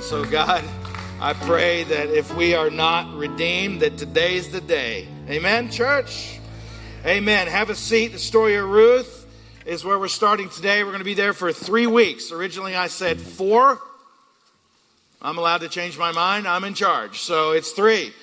[0.00, 0.64] And so, God,
[1.20, 5.06] I pray that if we are not redeemed, that today's the day.
[5.28, 6.40] Amen, church?
[7.04, 7.48] Amen.
[7.48, 8.12] Have a seat.
[8.12, 9.26] The story of Ruth
[9.66, 10.84] is where we're starting today.
[10.84, 12.32] We're going to be there for three weeks.
[12.32, 13.78] Originally, I said four.
[15.20, 16.48] I'm allowed to change my mind.
[16.48, 17.18] I'm in charge.
[17.18, 18.14] So it's three.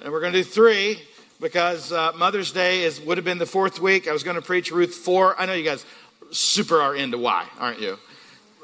[0.00, 1.02] And we're going to do three
[1.40, 4.06] because uh, Mother's Day is would have been the fourth week.
[4.06, 5.40] I was going to preach Ruth 4.
[5.40, 5.84] I know you guys
[6.30, 7.98] super are into why, aren't you?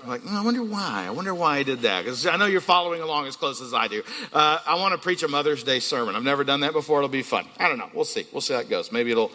[0.02, 1.04] I'm like, I wonder why.
[1.06, 2.04] I wonder why I did that.
[2.04, 4.02] Because I know you're following along as close as I do.
[4.32, 6.16] Uh, I want to preach a Mother's Day sermon.
[6.16, 6.98] I've never done that before.
[6.98, 7.44] It'll be fun.
[7.58, 7.90] I don't know.
[7.92, 8.26] We'll see.
[8.32, 8.92] We'll see how it goes.
[8.92, 9.30] Maybe it'll,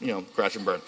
[0.00, 0.80] you know, crash and burn.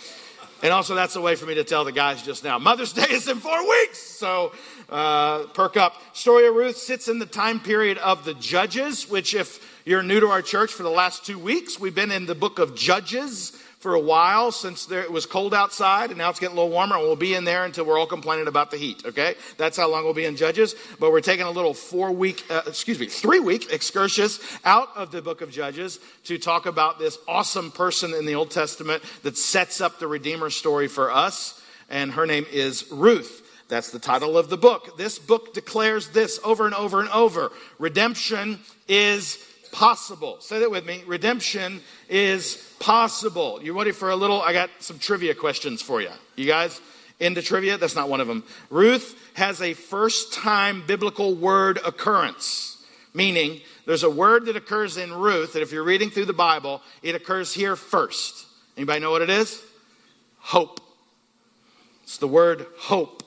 [0.63, 3.07] And also, that's a way for me to tell the guys just now Mother's Day
[3.11, 3.99] is in four weeks.
[3.99, 4.53] So
[4.89, 5.95] uh, perk up.
[6.15, 10.21] Story of Ruth sits in the time period of the Judges, which, if you're new
[10.21, 13.59] to our church for the last two weeks, we've been in the book of Judges
[13.83, 16.71] for a while since there, it was cold outside and now it's getting a little
[16.71, 19.35] warmer and we'll be in there until we're all complaining about the heat okay?
[19.57, 22.63] That's how long we'll be in judges but we're taking a little four week uh,
[22.65, 27.19] excuse me three week excursus out of the book of judges to talk about this
[27.27, 32.13] awesome person in the old testament that sets up the redeemer story for us and
[32.13, 33.41] her name is ruth.
[33.69, 34.97] That's the title of the book.
[34.97, 37.51] This book declares this over and over and over.
[37.81, 43.61] Redemption is possible say that with me redemption is possible.
[43.63, 44.41] You ready for a little?
[44.41, 46.11] I got some trivia questions for you.
[46.37, 46.81] You guys
[47.19, 47.79] into trivia?
[47.79, 48.45] That's not one of them.
[48.71, 55.13] Ruth has a first time biblical word occurrence, meaning there's a word that occurs in
[55.13, 58.47] Ruth that if you're reading through the Bible, it occurs here first.
[58.77, 59.63] Anybody know what it is?
[60.39, 60.81] Hope.
[62.03, 63.23] It's the word hope.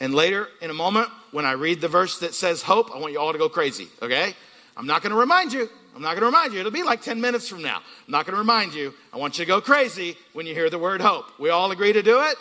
[0.00, 3.12] And later in a moment, when I read the verse that says hope, I want
[3.12, 4.34] you all to go crazy, okay?
[4.76, 5.68] I'm not going to remind you.
[5.94, 6.60] I'm not going to remind you.
[6.60, 7.76] It'll be like 10 minutes from now.
[7.78, 8.92] I'm not going to remind you.
[9.12, 11.26] I want you to go crazy when you hear the word hope.
[11.38, 12.36] We all agree to do it?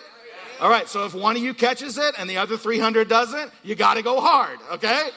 [0.60, 3.76] All right, so if one of you catches it and the other 300 doesn't, you
[3.76, 5.10] got to go hard, okay?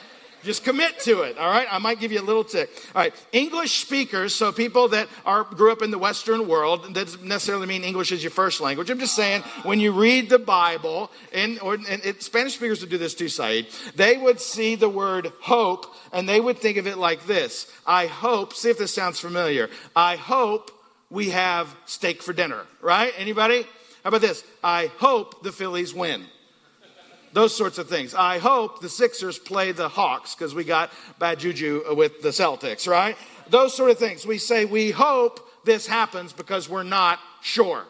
[0.43, 1.67] Just commit to it, all right?
[1.69, 2.69] I might give you a little tick.
[2.95, 6.93] All right, English speakers, so people that are grew up in the Western world, that
[6.93, 8.89] doesn't necessarily mean English is your first language.
[8.89, 12.89] I'm just saying, when you read the Bible, and, or, and it, Spanish speakers would
[12.89, 16.87] do this too, Saeed, they would see the word hope and they would think of
[16.87, 20.71] it like this I hope, see if this sounds familiar, I hope
[21.09, 23.13] we have steak for dinner, right?
[23.17, 23.63] Anybody?
[24.03, 24.43] How about this?
[24.63, 26.25] I hope the Phillies win.
[27.33, 28.15] Those sorts of things.
[28.15, 32.87] I hope the Sixers play the Hawks because we got bad juju with the Celtics,
[32.87, 33.15] right?
[33.49, 34.25] Those sort of things.
[34.25, 37.85] We say we hope this happens because we're not sure.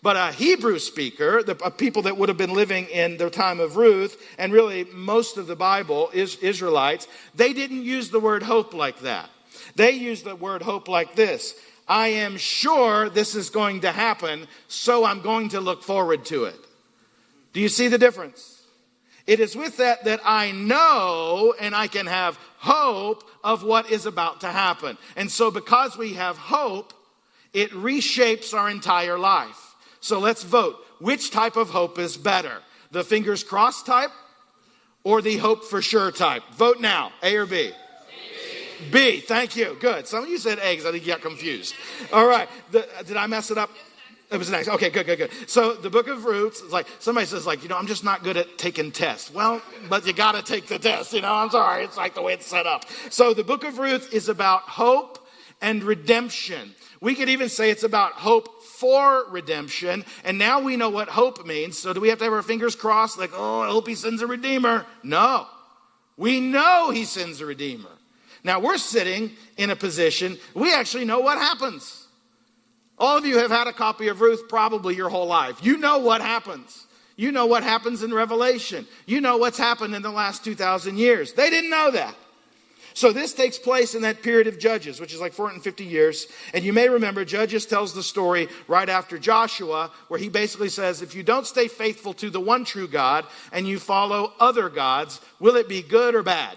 [0.00, 3.76] But a Hebrew speaker, the people that would have been living in the time of
[3.76, 8.74] Ruth, and really most of the Bible is Israelites, they didn't use the word hope
[8.74, 9.28] like that.
[9.74, 11.54] They used the word hope like this
[11.88, 16.44] I am sure this is going to happen, so I'm going to look forward to
[16.44, 16.56] it.
[17.52, 18.57] Do you see the difference?
[19.28, 24.06] It is with that that I know and I can have hope of what is
[24.06, 24.96] about to happen.
[25.16, 26.94] And so, because we have hope,
[27.52, 29.76] it reshapes our entire life.
[30.00, 30.82] So, let's vote.
[30.98, 32.62] Which type of hope is better?
[32.90, 34.12] The fingers crossed type
[35.04, 36.42] or the hope for sure type?
[36.54, 37.12] Vote now.
[37.22, 37.72] A or B?
[38.90, 39.20] B.
[39.20, 39.76] Thank you.
[39.78, 40.06] Good.
[40.06, 40.86] Some of you said eggs.
[40.86, 41.74] I think you got confused.
[42.14, 42.48] All right.
[42.70, 43.68] The, did I mess it up?
[44.30, 44.68] It was nice.
[44.68, 45.30] Okay, good, good, good.
[45.46, 48.22] So the book of Ruth is like somebody says, like, you know, I'm just not
[48.22, 49.32] good at taking tests.
[49.32, 51.14] Well, but you got to take the test.
[51.14, 51.84] You know, I'm sorry.
[51.84, 52.84] It's like the way it's set up.
[53.08, 55.26] So the book of Ruth is about hope
[55.62, 56.74] and redemption.
[57.00, 60.04] We could even say it's about hope for redemption.
[60.24, 61.78] And now we know what hope means.
[61.78, 64.20] So do we have to have our fingers crossed, like, oh, I hope he sends
[64.20, 64.84] a redeemer?
[65.02, 65.46] No.
[66.18, 67.90] We know he sends a redeemer.
[68.44, 72.07] Now we're sitting in a position, we actually know what happens.
[72.98, 75.64] All of you have had a copy of Ruth probably your whole life.
[75.64, 76.86] You know what happens.
[77.16, 78.86] You know what happens in Revelation.
[79.06, 81.32] You know what's happened in the last 2,000 years.
[81.32, 82.14] They didn't know that.
[82.94, 86.26] So this takes place in that period of Judges, which is like 450 years.
[86.52, 91.00] And you may remember Judges tells the story right after Joshua, where he basically says,
[91.00, 95.20] if you don't stay faithful to the one true God and you follow other gods,
[95.38, 96.56] will it be good or bad?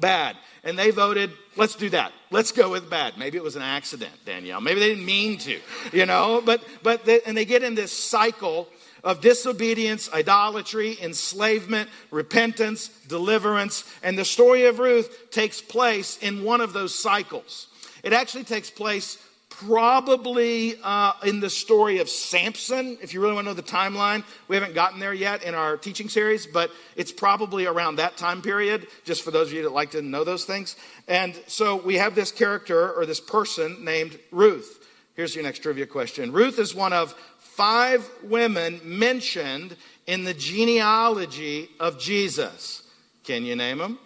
[0.00, 0.36] Bad.
[0.64, 2.12] And they voted Let's do that.
[2.30, 3.18] Let's go with bad.
[3.18, 4.60] Maybe it was an accident, Danielle.
[4.60, 5.60] Maybe they didn't mean to,
[5.92, 8.68] you know, but, but, they, and they get in this cycle
[9.02, 13.84] of disobedience, idolatry, enslavement, repentance, deliverance.
[14.02, 17.66] And the story of Ruth takes place in one of those cycles.
[18.02, 19.18] It actually takes place
[19.66, 22.96] probably uh, in the story of Samson.
[23.02, 25.76] If you really want to know the timeline, we haven't gotten there yet in our
[25.76, 29.72] teaching series, but it's probably around that time period, just for those of you that
[29.72, 30.76] like to know those things.
[31.08, 34.78] And so we have this character or this person named Ruth.
[35.14, 41.68] Here's your next trivia question Ruth is one of five women mentioned in the genealogy
[41.78, 42.82] of Jesus.
[43.24, 43.98] Can you name them?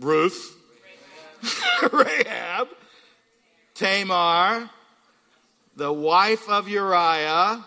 [0.00, 0.56] Ruth,
[1.92, 2.68] Rahab,
[3.74, 4.68] Tamar,
[5.80, 7.64] the wife of Uriah,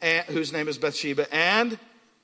[0.00, 1.76] and, whose name is Bathsheba, and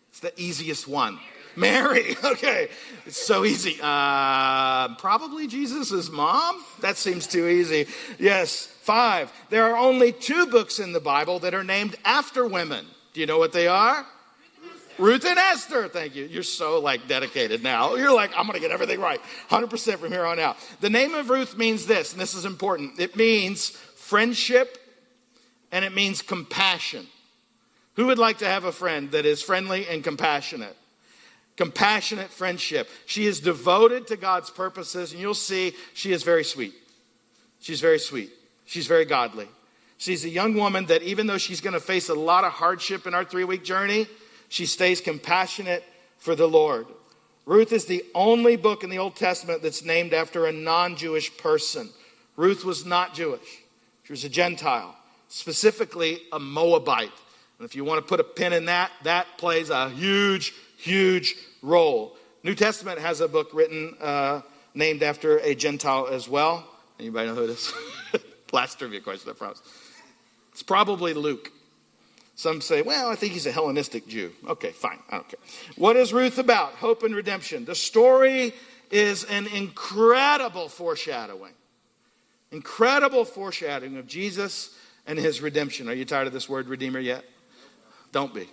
[0.08, 1.18] it's the easiest one.
[1.56, 2.16] Mary.
[2.24, 2.68] Okay,
[3.06, 3.76] it's so easy.
[3.82, 6.64] Uh, probably Jesus' mom?
[6.80, 7.86] That seems too easy.
[8.20, 9.32] Yes, five.
[9.50, 12.86] There are only two books in the Bible that are named after women.
[13.12, 14.06] Do you know what they are?
[14.96, 15.88] Ruth and Esther.
[15.88, 16.24] Thank you.
[16.26, 17.96] You're so like dedicated now.
[17.96, 19.20] You're like, I'm going to get everything right.
[19.50, 20.56] 100% from here on out.
[20.80, 23.00] The name of Ruth means this, and this is important.
[23.00, 24.78] It means friendship
[25.76, 27.06] and it means compassion.
[27.96, 30.74] Who would like to have a friend that is friendly and compassionate?
[31.58, 32.88] Compassionate friendship.
[33.04, 36.72] She is devoted to God's purposes, and you'll see she is very sweet.
[37.60, 38.30] She's very sweet.
[38.64, 39.48] She's very godly.
[39.98, 43.06] She's a young woman that, even though she's going to face a lot of hardship
[43.06, 44.06] in our three week journey,
[44.48, 45.84] she stays compassionate
[46.16, 46.86] for the Lord.
[47.44, 51.36] Ruth is the only book in the Old Testament that's named after a non Jewish
[51.36, 51.90] person.
[52.34, 53.60] Ruth was not Jewish,
[54.04, 54.96] she was a Gentile,
[55.36, 57.12] specifically a Moabite.
[57.58, 61.34] And if you want to put a pin in that, that plays a huge, huge
[61.60, 62.16] role.
[62.42, 64.40] New Testament has a book written uh,
[64.74, 66.66] named after a Gentile as well.
[66.98, 67.70] Anybody know who it is?
[68.52, 69.60] Last trivia question, I promise.
[70.52, 71.52] It's probably Luke.
[72.34, 74.32] Some say, well, I think he's a Hellenistic Jew.
[74.48, 75.00] Okay, fine.
[75.10, 75.40] I don't care.
[75.76, 76.72] What is Ruth about?
[76.72, 77.66] Hope and redemption.
[77.66, 78.54] The story
[78.90, 81.52] is an incredible foreshadowing.
[82.52, 84.74] Incredible foreshadowing of Jesus
[85.06, 85.88] and his redemption.
[85.88, 87.24] Are you tired of this word redeemer yet?
[88.12, 88.48] Don't be.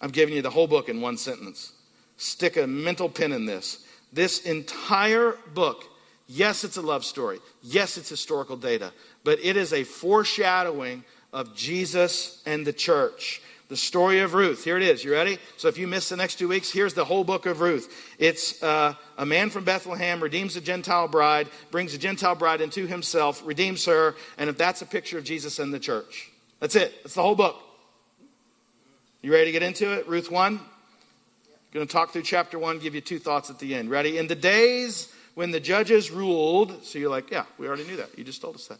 [0.00, 1.72] I'm giving you the whole book in one sentence.
[2.16, 3.86] Stick a mental pin in this.
[4.12, 5.84] This entire book,
[6.26, 7.40] yes, it's a love story.
[7.62, 8.92] Yes, it's historical data,
[9.24, 13.42] but it is a foreshadowing of Jesus and the church.
[13.74, 14.62] The story of Ruth.
[14.62, 15.02] Here it is.
[15.02, 15.36] You ready?
[15.56, 18.14] So if you miss the next two weeks, here's the whole book of Ruth.
[18.20, 22.86] It's uh, a man from Bethlehem redeems a Gentile bride, brings a Gentile bride into
[22.86, 26.30] himself, redeems her, and if that's a picture of Jesus and the church.
[26.60, 27.02] That's it.
[27.02, 27.56] That's the whole book.
[29.22, 30.06] You ready to get into it?
[30.06, 30.60] Ruth 1?
[31.72, 33.90] Going to talk through chapter 1, give you two thoughts at the end.
[33.90, 34.18] Ready?
[34.18, 38.16] In the days when the judges ruled, so you're like, yeah, we already knew that.
[38.16, 38.78] You just told us that.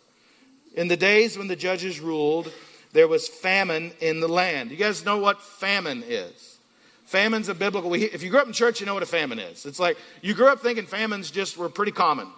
[0.76, 2.52] In the days when the judges ruled,
[2.94, 4.70] there was famine in the land.
[4.70, 6.58] You guys know what famine is?
[7.04, 7.92] Famine's a biblical.
[7.92, 9.66] If you grew up in church, you know what a famine is.
[9.66, 12.28] It's like you grew up thinking famines just were pretty common,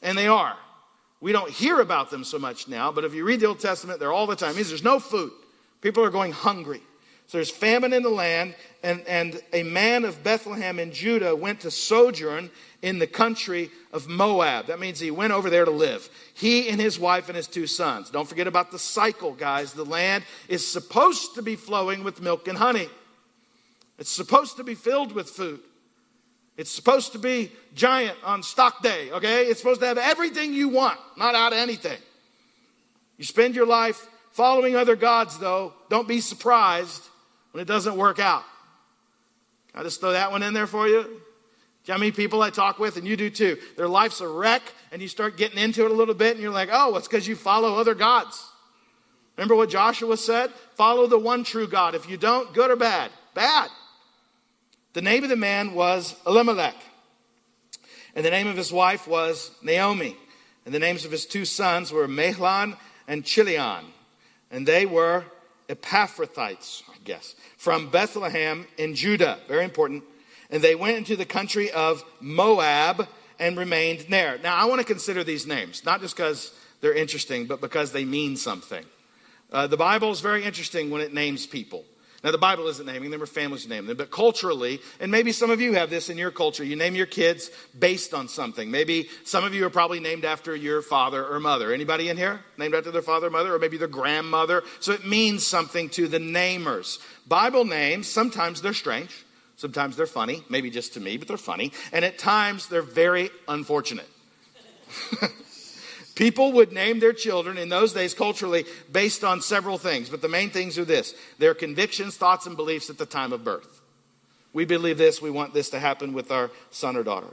[0.00, 0.56] and they are.
[1.20, 3.98] We don't hear about them so much now, but if you read the Old Testament,
[3.98, 4.52] they're all the time.
[4.52, 5.32] It means there's no food.
[5.80, 6.80] People are going hungry.
[7.28, 11.60] So there's famine in the land, and, and a man of Bethlehem in Judah went
[11.60, 12.48] to sojourn
[12.80, 14.68] in the country of Moab.
[14.68, 16.08] That means he went over there to live.
[16.32, 18.08] He and his wife and his two sons.
[18.08, 19.74] Don't forget about the cycle, guys.
[19.74, 22.88] The land is supposed to be flowing with milk and honey,
[23.98, 25.60] it's supposed to be filled with food.
[26.56, 29.44] It's supposed to be giant on stock day, okay?
[29.46, 31.98] It's supposed to have everything you want, not out of anything.
[33.18, 35.74] You spend your life following other gods, though.
[35.90, 37.07] Don't be surprised
[37.52, 38.44] when it doesn't work out.
[39.74, 40.98] I just throw that one in there for you.
[41.88, 43.56] You know how many people I talk with, and you do too?
[43.76, 44.62] Their life's a wreck,
[44.92, 47.26] and you start getting into it a little bit, and you're like, oh, it's because
[47.26, 48.46] you follow other gods.
[49.36, 50.50] Remember what Joshua said?
[50.74, 51.94] Follow the one true God.
[51.94, 53.10] If you don't, good or bad?
[53.34, 53.70] Bad.
[54.92, 56.74] The name of the man was Elimelech,
[58.14, 60.16] and the name of his wife was Naomi,
[60.66, 62.76] and the names of his two sons were Mahlon
[63.06, 63.84] and Chilion,
[64.50, 65.24] and they were
[65.68, 69.38] Ephrathites, I guess, from Bethlehem in Judah.
[69.48, 70.04] Very important.
[70.50, 73.06] And they went into the country of Moab
[73.38, 74.38] and remained there.
[74.42, 78.04] Now, I want to consider these names, not just because they're interesting, but because they
[78.04, 78.84] mean something.
[79.52, 81.84] Uh, the Bible is very interesting when it names people.
[82.24, 85.50] Now, the Bible isn't naming them or families name them, but culturally, and maybe some
[85.50, 87.48] of you have this in your culture, you name your kids
[87.78, 88.72] based on something.
[88.72, 91.72] Maybe some of you are probably named after your father or mother.
[91.72, 94.64] Anybody in here named after their father or mother, or maybe their grandmother?
[94.80, 96.98] So it means something to the namers.
[97.28, 101.72] Bible names, sometimes they're strange, sometimes they're funny, maybe just to me, but they're funny,
[101.92, 104.08] and at times they're very unfortunate.
[106.18, 110.28] People would name their children in those days culturally based on several things, but the
[110.28, 113.80] main things are this their convictions, thoughts, and beliefs at the time of birth.
[114.52, 117.32] We believe this, we want this to happen with our son or daughter.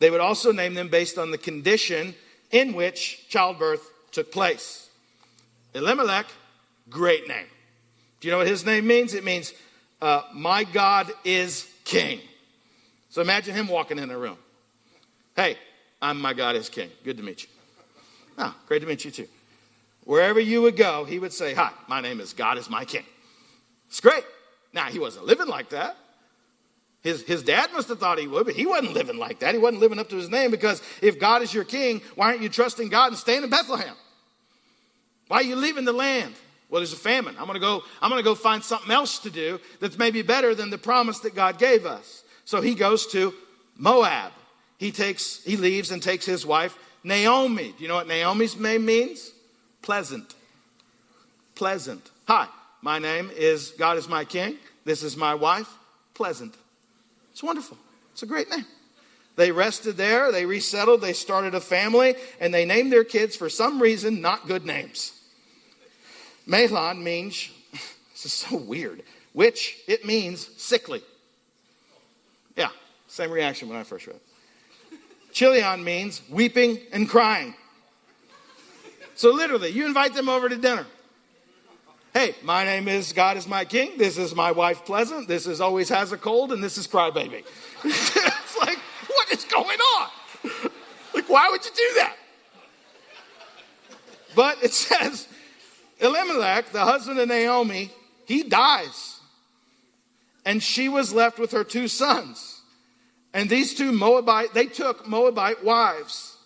[0.00, 2.16] They would also name them based on the condition
[2.50, 4.88] in which childbirth took place.
[5.72, 6.26] Elimelech,
[6.90, 7.46] great name.
[8.18, 9.14] Do you know what his name means?
[9.14, 9.52] It means,
[10.02, 12.18] uh, My God is King.
[13.10, 14.38] So imagine him walking in a room.
[15.36, 15.56] Hey,
[16.02, 16.90] I'm my God is King.
[17.04, 17.48] Good to meet you.
[18.38, 19.28] Oh, great to meet you too.
[20.04, 23.04] Wherever you would go, he would say, Hi, my name is God is my King.
[23.88, 24.24] It's great.
[24.72, 25.96] Now, he wasn't living like that.
[27.02, 29.54] His, his dad must have thought he would, but he wasn't living like that.
[29.54, 32.40] He wasn't living up to his name because if God is your king, why aren't
[32.40, 33.94] you trusting God and staying in Bethlehem?
[35.28, 36.34] Why are you leaving the land?
[36.70, 37.36] Well, there's a famine.
[37.38, 40.70] I'm to go, I'm to go find something else to do that's maybe better than
[40.70, 42.24] the promise that God gave us.
[42.46, 43.34] So he goes to
[43.76, 44.32] Moab.
[44.78, 47.74] He takes, he leaves and takes his wife, Naomi.
[47.76, 49.30] Do you know what Naomi's name means?
[49.82, 50.34] Pleasant.
[51.54, 52.10] Pleasant.
[52.26, 52.48] Hi,
[52.80, 54.56] my name is God is my king.
[54.84, 55.68] This is my wife.
[56.14, 56.54] Pleasant.
[57.32, 57.76] It's wonderful.
[58.12, 58.64] It's a great name.
[59.36, 63.48] They rested there, they resettled, they started a family, and they named their kids for
[63.48, 65.20] some reason not good names.
[66.46, 71.02] Mahlon means, this is so weird, which it means sickly.
[72.56, 72.68] Yeah,
[73.08, 74.22] same reaction when I first read it.
[75.34, 77.54] Chilion means weeping and crying.
[79.16, 80.86] So literally, you invite them over to dinner.
[82.14, 83.98] Hey, my name is God is my king.
[83.98, 85.26] This is my wife Pleasant.
[85.26, 87.42] This is always has a cold, and this is Crybaby.
[87.84, 90.08] it's like, what is going on?
[91.12, 92.16] Like, why would you do that?
[94.36, 95.26] But it says
[95.98, 97.90] Elimelech, the husband of Naomi,
[98.24, 99.18] he dies.
[100.44, 102.53] And she was left with her two sons.
[103.34, 106.36] And these two Moabite, they took Moabite wives.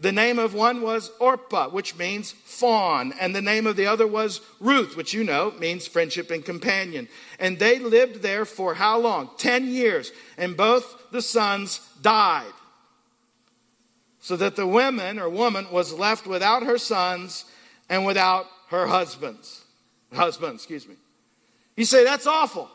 [0.00, 4.06] The name of one was Orpah, which means fawn, and the name of the other
[4.06, 7.08] was Ruth, which you know means friendship and companion.
[7.40, 9.30] And they lived there for how long?
[9.38, 10.12] Ten years.
[10.36, 12.52] And both the sons died.
[14.20, 17.44] So that the woman or woman was left without her sons
[17.88, 19.64] and without her husbands.
[20.12, 20.94] Husband, excuse me.
[21.76, 22.70] You say, that's awful.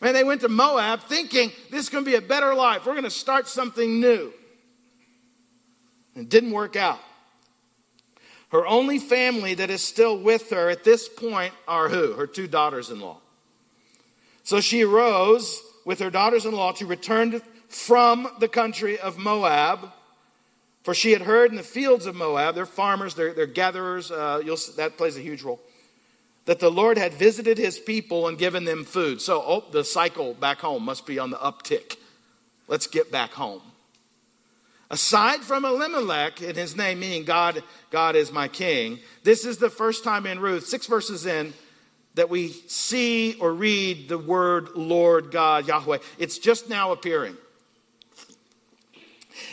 [0.00, 2.86] Man, they went to Moab thinking this is going to be a better life.
[2.86, 4.32] We're going to start something new.
[6.14, 7.00] It didn't work out.
[8.50, 12.12] Her only family that is still with her at this point are who?
[12.12, 13.18] Her two daughters in law.
[14.44, 19.92] So she arose with her daughters in law to return from the country of Moab.
[20.84, 24.40] For she had heard in the fields of Moab, they're farmers, they're, they're gatherers, uh,
[24.76, 25.60] that plays a huge role,
[26.46, 29.20] that the Lord had visited his people and given them food.
[29.20, 31.96] So oh, the cycle back home must be on the uptick.
[32.68, 33.62] Let's get back home.
[34.88, 39.70] Aside from Elimelech in his name meaning God, God is my king, this is the
[39.70, 41.52] first time in Ruth, six verses in,
[42.14, 45.98] that we see or read the word Lord God, Yahweh.
[46.18, 47.36] It's just now appearing.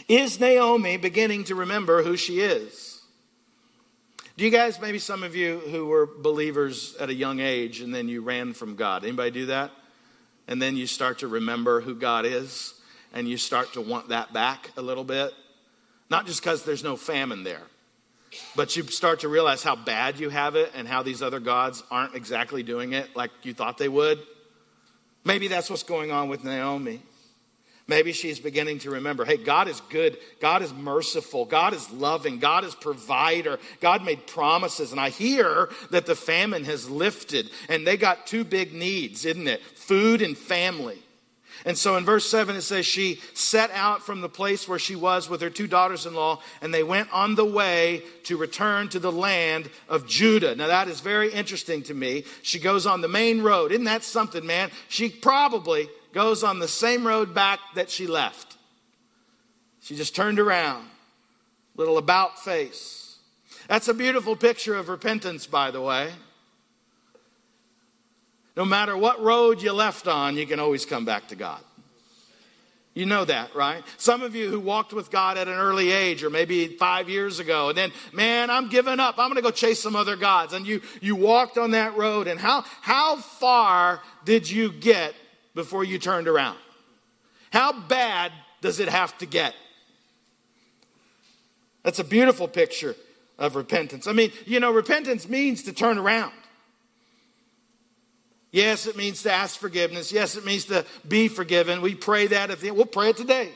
[0.07, 2.82] Is Naomi beginning to remember who she is?
[4.35, 7.93] Do you guys, maybe some of you who were believers at a young age and
[7.93, 9.71] then you ran from God, anybody do that?
[10.47, 12.73] And then you start to remember who God is?
[13.13, 15.31] and you start to want that back a little bit.
[16.09, 17.61] Not just because there's no famine there,
[18.55, 21.83] but you start to realize how bad you have it and how these other gods
[21.91, 24.19] aren't exactly doing it like you thought they would.
[25.23, 27.01] Maybe that's what's going on with Naomi.
[27.85, 30.17] Maybe she's beginning to remember hey, God is good.
[30.39, 31.45] God is merciful.
[31.45, 32.39] God is loving.
[32.39, 33.59] God is provider.
[33.81, 34.91] God made promises.
[34.91, 39.47] And I hear that the famine has lifted and they got two big needs, isn't
[39.47, 39.61] it?
[39.61, 40.99] Food and family.
[41.65, 44.95] And so in verse 7, it says, She set out from the place where she
[44.95, 48.89] was with her two daughters in law, and they went on the way to return
[48.89, 50.55] to the land of Judah.
[50.55, 52.25] Now, that is very interesting to me.
[52.41, 53.71] She goes on the main road.
[53.71, 54.71] Isn't that something, man?
[54.89, 58.57] She probably goes on the same road back that she left.
[59.81, 60.87] She just turned around,
[61.75, 63.17] little about face.
[63.67, 66.11] That's a beautiful picture of repentance, by the way.
[68.55, 71.59] No matter what road you left on, you can always come back to God.
[72.93, 73.83] You know that, right?
[73.97, 77.39] Some of you who walked with God at an early age or maybe five years
[77.39, 79.15] ago, and then, man, I'm giving up.
[79.17, 80.53] I'm going to go chase some other gods.
[80.53, 85.15] And you, you walked on that road, and how, how far did you get
[85.55, 86.57] before you turned around?
[87.51, 88.31] How bad
[88.61, 89.53] does it have to get?
[91.83, 92.95] That's a beautiful picture
[93.37, 94.07] of repentance.
[94.07, 96.31] I mean, you know, repentance means to turn around.
[98.51, 100.11] Yes, it means to ask forgiveness.
[100.11, 101.81] Yes, it means to be forgiven.
[101.81, 102.77] We pray that at the end.
[102.77, 103.49] We'll pray it today.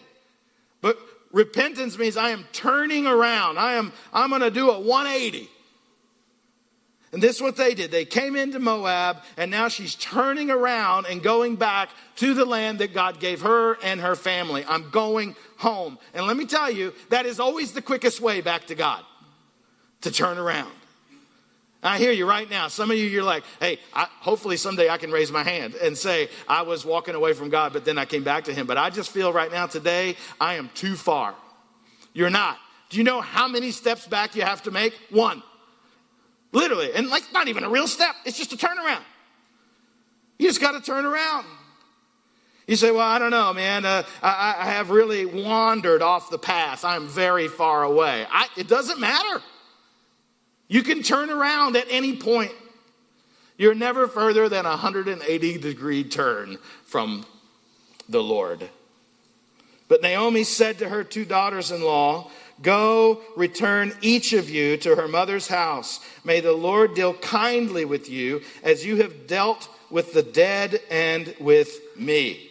[0.82, 0.98] But
[1.32, 3.60] repentance means I am turning around.
[3.60, 5.50] I am I'm going to do a 180.
[7.18, 7.90] And this is what they did.
[7.90, 12.78] They came into Moab, and now she's turning around and going back to the land
[12.78, 14.64] that God gave her and her family.
[14.68, 15.98] I'm going home.
[16.14, 19.04] And let me tell you, that is always the quickest way back to God
[20.02, 20.72] to turn around.
[21.82, 22.68] I hear you right now.
[22.68, 25.98] Some of you, you're like, hey, I, hopefully someday I can raise my hand and
[25.98, 28.68] say, I was walking away from God, but then I came back to Him.
[28.68, 31.34] But I just feel right now, today, I am too far.
[32.14, 32.60] You're not.
[32.92, 34.94] Do you know how many steps back you have to make?
[35.10, 35.42] One.
[36.51, 36.94] Literally.
[36.94, 39.01] And like, not even a real step, it's just a turnaround.
[40.39, 41.46] You just got to turn around.
[42.68, 43.86] You say, Well, I don't know, man.
[43.86, 46.84] Uh, I, I, have really wandered off the path.
[46.84, 48.25] I'm very far away.
[48.30, 49.42] I, it doesn't matter.
[50.68, 52.51] You can turn around at any point.
[53.58, 57.25] You're never further than a 180 degree turn from
[58.10, 58.70] the Lord.
[59.88, 62.30] But Naomi said to her two daughters in law,
[62.62, 66.00] Go, return each of you to her mother's house.
[66.24, 71.34] May the Lord deal kindly with you as you have dealt with the dead and
[71.40, 72.50] with me.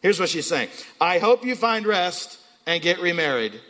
[0.00, 0.68] Here's what she's saying
[1.00, 3.60] I hope you find rest and get remarried.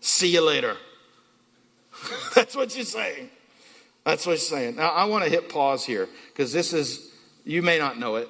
[0.00, 0.76] See you later.
[2.34, 3.30] That's what she's saying.
[4.04, 4.76] That's what she's saying.
[4.76, 7.12] Now, I want to hit pause here because this is,
[7.44, 8.28] you may not know it,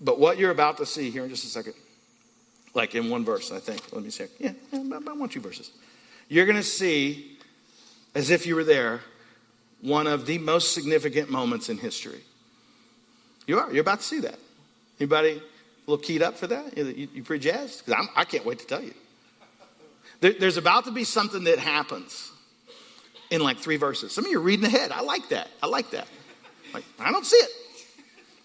[0.00, 1.74] but what you're about to see here in just a second,
[2.74, 3.92] like in one verse, I think.
[3.92, 4.26] Let me see.
[4.38, 5.70] Yeah, about one, two verses.
[6.28, 7.38] You're going to see,
[8.14, 9.00] as if you were there,
[9.80, 12.20] one of the most significant moments in history.
[13.46, 13.70] You are.
[13.70, 14.38] You're about to see that.
[15.00, 15.32] Anybody
[15.86, 16.76] a little keyed up for that?
[16.76, 17.84] You, you, you pretty jazzed?
[17.84, 18.94] Because I can't wait to tell you.
[20.20, 22.30] There, there's about to be something that happens
[23.30, 24.12] in like three verses.
[24.12, 24.92] Some of you are reading ahead.
[24.92, 25.48] I like that.
[25.62, 26.06] I like that.
[26.72, 27.50] Like, I don't see it.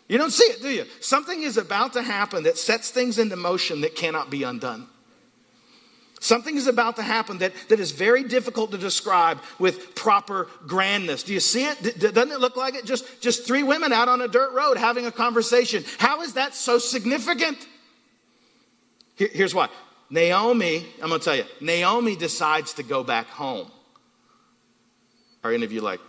[0.08, 0.86] You don't see it, do you?
[1.02, 4.88] Something is about to happen that sets things into motion that cannot be undone.
[6.20, 11.24] Something is about to happen that, that is very difficult to describe with proper grandness.
[11.24, 12.00] Do you see it?
[12.00, 12.86] D- doesn't it look like it?
[12.86, 15.84] Just, just three women out on a dirt road having a conversation.
[16.00, 17.58] How is that so significant?
[19.16, 19.70] Here, here's why.
[20.10, 23.70] Naomi, I'm going to tell you, Naomi decides to go back home.
[25.44, 26.00] Are any of you like,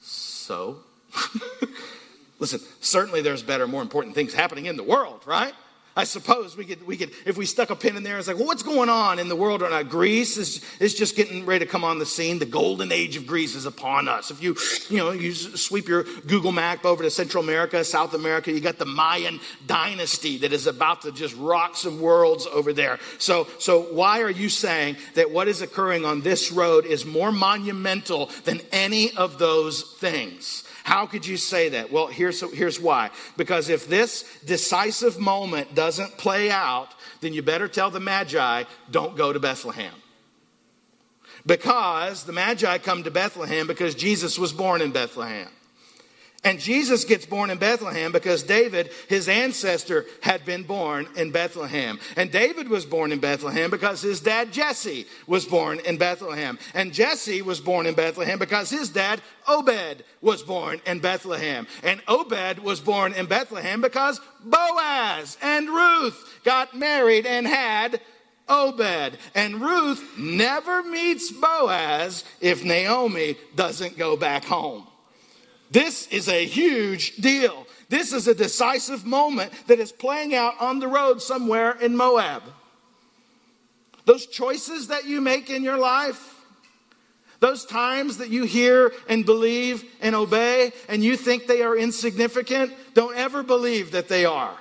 [0.00, 0.78] so?
[2.40, 5.54] Listen, certainly there's better, more important things happening in the world, right?
[5.96, 8.36] I suppose we could, we could, if we stuck a pin in there, it's like,
[8.36, 9.82] well, what's going on in the world right now?
[9.82, 12.38] Greece is, is just getting ready to come on the scene.
[12.38, 14.30] The golden age of Greece is upon us.
[14.30, 14.56] If you,
[14.88, 18.78] you know, you sweep your Google map over to Central America, South America, you got
[18.78, 23.00] the Mayan dynasty that is about to just rock some worlds over there.
[23.18, 27.32] So, so why are you saying that what is occurring on this road is more
[27.32, 30.64] monumental than any of those things?
[30.84, 31.92] How could you say that?
[31.92, 33.10] Well, here's, here's why.
[33.36, 36.88] Because if this decisive moment doesn't play out,
[37.22, 39.94] then you better tell the Magi, don't go to Bethlehem.
[41.46, 45.48] Because the Magi come to Bethlehem because Jesus was born in Bethlehem.
[46.42, 52.00] And Jesus gets born in Bethlehem because David, his ancestor, had been born in Bethlehem.
[52.16, 56.58] And David was born in Bethlehem because his dad Jesse was born in Bethlehem.
[56.72, 61.66] And Jesse was born in Bethlehem because his dad Obed was born in Bethlehem.
[61.82, 68.00] And Obed was born in Bethlehem because Boaz and Ruth got married and had
[68.48, 69.18] Obed.
[69.34, 74.86] And Ruth never meets Boaz if Naomi doesn't go back home.
[75.70, 77.66] This is a huge deal.
[77.88, 82.42] This is a decisive moment that is playing out on the road somewhere in Moab.
[84.04, 86.36] Those choices that you make in your life,
[87.38, 92.72] those times that you hear and believe and obey and you think they are insignificant,
[92.94, 94.56] don't ever believe that they are.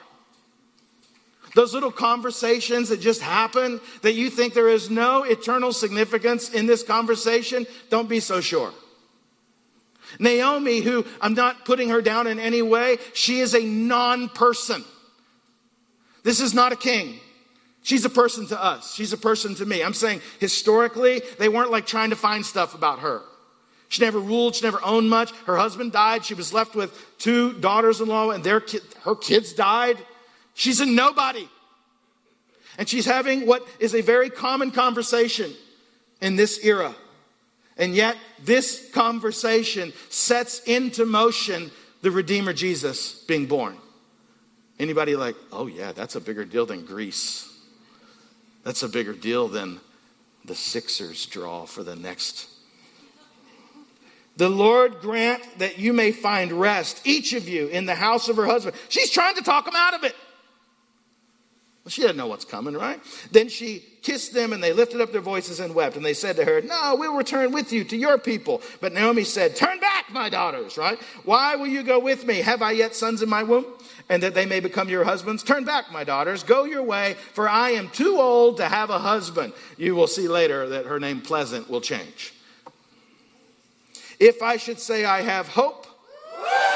[1.56, 6.68] Those little conversations that just happen that you think there is no eternal significance in
[6.68, 8.72] this conversation, don't be so sure.
[10.18, 14.84] Naomi, who I'm not putting her down in any way, she is a non person.
[16.24, 17.20] This is not a king.
[17.82, 18.94] She's a person to us.
[18.94, 19.82] She's a person to me.
[19.84, 23.22] I'm saying historically, they weren't like trying to find stuff about her.
[23.88, 25.32] She never ruled, she never owned much.
[25.46, 26.24] Her husband died.
[26.24, 29.98] She was left with two daughters in law, and their ki- her kids died.
[30.54, 31.50] She's a nobody.
[32.78, 35.52] And she's having what is a very common conversation
[36.22, 36.94] in this era.
[37.80, 43.78] And yet, this conversation sets into motion the Redeemer Jesus being born.
[44.78, 47.52] Anybody like, oh, yeah, that's a bigger deal than Greece.
[48.64, 49.80] That's a bigger deal than
[50.46, 52.50] the Sixers draw for the next.
[54.36, 58.38] The Lord grant that you may find rest, each of you, in the house of
[58.38, 58.76] her husband.
[58.88, 60.16] She's trying to talk him out of it.
[61.90, 63.02] She didn't know what's coming, right?
[63.32, 65.96] Then she kissed them and they lifted up their voices and wept.
[65.96, 68.62] And they said to her, No, we'll return with you to your people.
[68.80, 71.00] But Naomi said, Turn back, my daughters, right?
[71.26, 72.36] Why will you go with me?
[72.36, 73.66] Have I yet sons in my womb?
[74.08, 75.44] And that they may become your husbands?
[75.44, 79.00] Turn back, my daughters, go your way, for I am too old to have a
[79.00, 79.54] husband.
[79.78, 82.34] You will see later that her name Pleasant will change.
[84.20, 85.86] If I should say I have hope,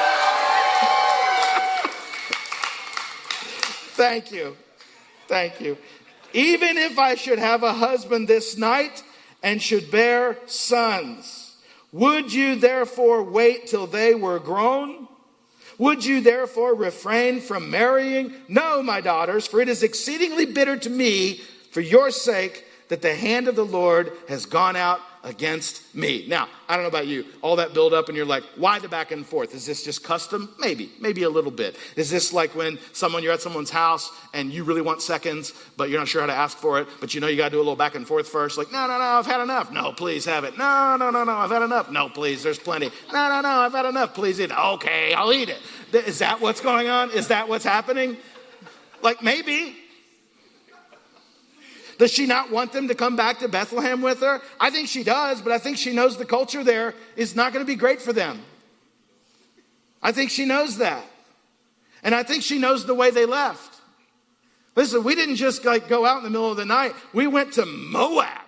[3.94, 4.56] Thank you.
[5.26, 5.78] Thank you.
[6.32, 9.02] Even if I should have a husband this night
[9.42, 11.56] and should bear sons,
[11.92, 15.08] would you therefore wait till they were grown?
[15.78, 18.34] Would you therefore refrain from marrying?
[18.48, 23.14] No, my daughters, for it is exceedingly bitter to me for your sake that the
[23.14, 26.26] hand of the Lord has gone out against me.
[26.28, 28.88] Now, I don't know about you, all that build up, and you're like, why the
[28.88, 29.54] back and forth?
[29.54, 30.54] Is this just custom?
[30.60, 31.76] Maybe, maybe a little bit.
[31.96, 35.88] Is this like when someone, you're at someone's house and you really want seconds, but
[35.88, 37.56] you're not sure how to ask for it, but you know you got to do
[37.56, 38.58] a little back and forth first?
[38.58, 39.72] Like, no, no, no, I've had enough.
[39.72, 40.58] No, please have it.
[40.58, 41.90] No, no, no, no, I've had enough.
[41.90, 42.90] No, please, there's plenty.
[43.12, 44.14] No, no, no, I've had enough.
[44.14, 44.58] Please eat it.
[44.58, 45.58] Okay, I'll eat it.
[45.92, 47.10] Is that what's going on?
[47.10, 48.18] Is that what's happening?
[49.00, 49.76] Like, maybe.
[51.98, 54.40] Does she not want them to come back to Bethlehem with her?
[54.58, 57.64] I think she does, but I think she knows the culture there is not going
[57.64, 58.40] to be great for them.
[60.02, 61.04] I think she knows that.
[62.02, 63.80] And I think she knows the way they left.
[64.76, 66.94] Listen, we didn't just like go out in the middle of the night.
[67.12, 68.40] We went to Moab.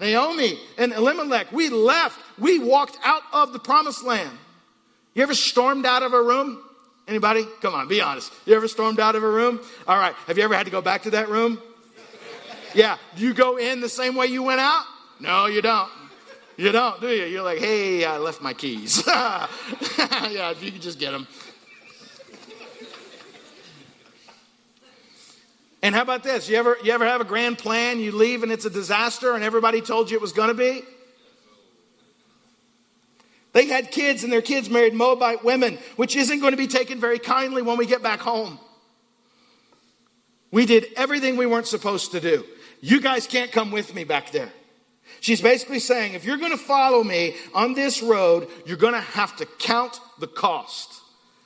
[0.00, 2.18] Naomi and Elimelech, we left.
[2.38, 4.36] We walked out of the promised land.
[5.14, 6.62] You ever stormed out of a room?
[7.06, 7.44] Anybody?
[7.60, 8.32] Come on, be honest.
[8.46, 9.60] You ever stormed out of a room?
[9.86, 10.14] All right.
[10.26, 11.60] Have you ever had to go back to that room?
[12.74, 12.98] Yeah.
[13.16, 14.84] Do you go in the same way you went out?
[15.20, 15.90] No, you don't.
[16.56, 17.24] You don't, do you?
[17.24, 19.02] You're like, hey, I left my keys.
[19.08, 19.48] yeah,
[20.50, 21.26] if you can just get them.
[25.82, 26.48] And how about this?
[26.48, 29.44] You ever, you ever have a grand plan, you leave and it's a disaster and
[29.44, 30.82] everybody told you it was going to be?
[33.52, 37.00] They had kids and their kids married Moabite women, which isn't going to be taken
[37.00, 38.58] very kindly when we get back home.
[40.50, 42.44] We did everything we weren't supposed to do.
[42.84, 44.50] You guys can't come with me back there.
[45.20, 49.00] She's basically saying, if you're going to follow me on this road, you're going to
[49.00, 51.00] have to count the cost.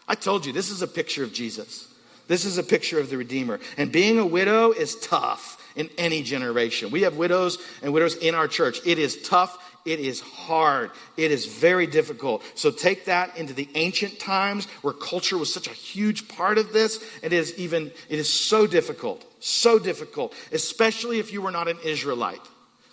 [0.08, 1.86] I told you, this is a picture of Jesus.
[2.26, 3.60] This is a picture of the Redeemer.
[3.76, 6.90] And being a widow is tough in any generation.
[6.90, 8.80] We have widows and widows in our church.
[8.84, 9.76] It is tough.
[9.84, 10.90] It is hard.
[11.16, 12.42] It is very difficult.
[12.56, 16.72] So take that into the ancient times where culture was such a huge part of
[16.72, 17.00] this.
[17.22, 19.24] It is even, it is so difficult.
[19.40, 22.40] So difficult, especially if you were not an Israelite,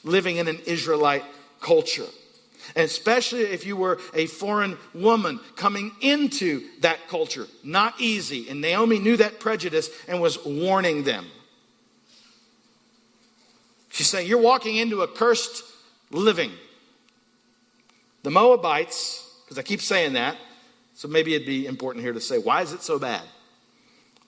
[0.04, 1.24] living in an Israelite
[1.62, 2.06] culture.
[2.76, 7.48] And especially if you were a foreign woman coming into that culture.
[7.64, 8.50] Not easy.
[8.50, 11.26] And Naomi knew that prejudice and was warning them.
[13.92, 15.64] She's saying, You're walking into a cursed
[16.12, 16.52] living.
[18.24, 20.36] The Moabites, because I keep saying that,
[20.96, 23.24] so maybe it'd be important here to say, Why is it so bad?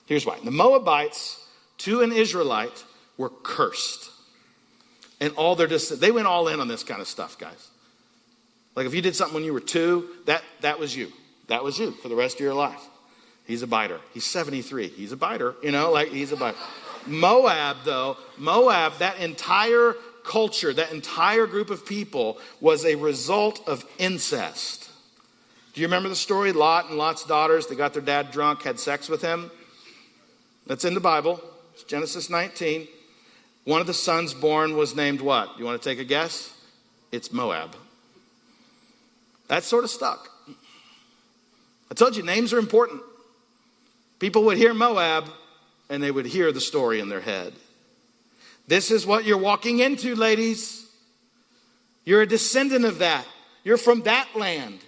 [0.06, 0.38] Here's why.
[0.44, 1.44] The Moabites
[1.80, 2.84] to an Israelite
[3.18, 4.12] were cursed.
[5.20, 7.70] And all their just they went all in on this kind of stuff, guys.
[8.76, 11.12] Like if you did something when you were two, that that was you.
[11.48, 12.82] That was you for the rest of your life.
[13.46, 14.00] He's a biter.
[14.14, 14.90] He's 73.
[14.90, 16.58] He's a biter, you know, like he's a biter.
[17.08, 23.86] Moab, though, Moab, that entire culture, that entire group of people was a result of
[23.98, 24.90] incest.
[25.74, 26.52] Do you remember the story?
[26.52, 29.50] Lot and Lot's daughters, they got their dad drunk, had sex with him.
[30.66, 31.42] That's in the Bible.
[31.88, 32.88] Genesis 19.
[33.64, 35.58] One of the sons born was named what?
[35.58, 36.54] You want to take a guess?
[37.12, 37.76] It's Moab.
[39.48, 40.30] That sort of stuck.
[41.90, 43.02] I told you, names are important.
[44.20, 45.26] People would hear Moab
[45.90, 47.54] and they would hear the story in their head.
[48.68, 50.86] This is what you're walking into, ladies.
[52.04, 53.26] You're a descendant of that.
[53.64, 54.80] You're from that land.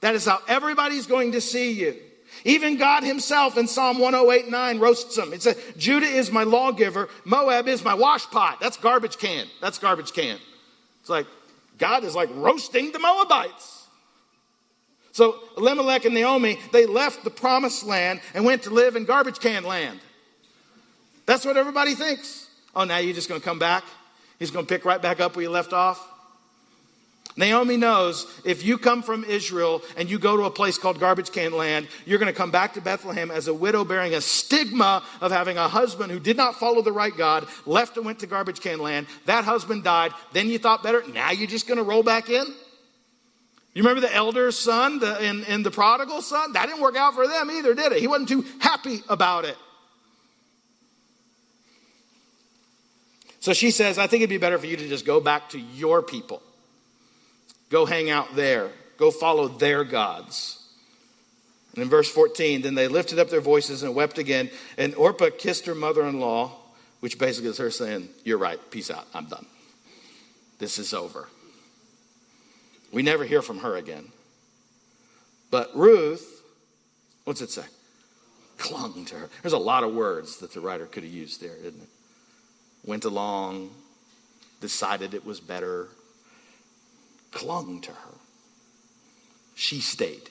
[0.00, 1.96] That is how everybody's going to see you.
[2.44, 5.32] Even God himself in Psalm 108 9 roasts them.
[5.32, 8.60] It says, Judah is my lawgiver, Moab is my washpot.
[8.60, 9.46] That's garbage can.
[9.60, 10.38] That's garbage can.
[11.00, 11.26] It's like
[11.78, 13.86] God is like roasting the Moabites.
[15.12, 19.38] So Elimelech and Naomi, they left the promised land and went to live in garbage
[19.38, 20.00] can land.
[21.26, 22.48] That's what everybody thinks.
[22.74, 23.84] Oh, now you're just going to come back?
[24.38, 26.04] He's going to pick right back up where you left off?
[27.36, 31.32] Naomi knows if you come from Israel and you go to a place called garbage
[31.32, 35.02] can land, you're going to come back to Bethlehem as a widow bearing a stigma
[35.20, 38.28] of having a husband who did not follow the right God, left and went to
[38.28, 39.08] garbage can land.
[39.26, 40.12] That husband died.
[40.32, 41.02] Then you thought better.
[41.12, 42.46] Now you're just going to roll back in?
[43.74, 46.52] You remember the elder son the, and, and the prodigal son?
[46.52, 47.98] That didn't work out for them either, did it?
[47.98, 49.56] He wasn't too happy about it.
[53.40, 55.58] So she says, I think it'd be better for you to just go back to
[55.58, 56.40] your people.
[57.74, 58.70] Go hang out there.
[58.98, 60.64] Go follow their gods.
[61.74, 64.48] And in verse 14, then they lifted up their voices and wept again.
[64.78, 66.52] And Orpah kissed her mother in law,
[67.00, 68.60] which basically is her saying, You're right.
[68.70, 69.08] Peace out.
[69.12, 69.44] I'm done.
[70.60, 71.28] This is over.
[72.92, 74.12] We never hear from her again.
[75.50, 76.42] But Ruth,
[77.24, 77.64] what's it say?
[78.56, 79.30] Clung to her.
[79.42, 81.88] There's a lot of words that the writer could have used there, isn't it?
[82.84, 83.70] Went along,
[84.60, 85.88] decided it was better,
[87.34, 88.14] clung to her.
[89.54, 90.30] She stayed.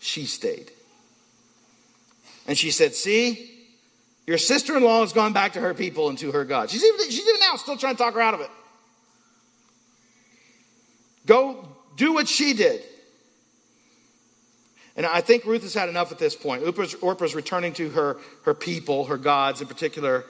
[0.00, 0.70] she stayed.
[2.46, 3.50] And she said, See,
[4.26, 6.70] your sister in law has gone back to her people and to her God.
[6.70, 8.50] She's even, she's even now still trying to talk her out of it.
[11.26, 12.82] Go do what she did.
[14.96, 16.62] And I think Ruth has had enough at this point.
[16.62, 20.24] Orpah's, Orpah's returning to her, her people, her gods, in particular,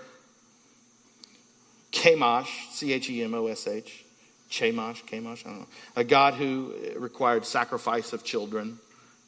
[1.93, 4.06] Chemosh, C H E M O S H.
[4.51, 5.67] Chemosh, Chemosh, I don't know.
[5.97, 8.79] A god who required sacrifice of children.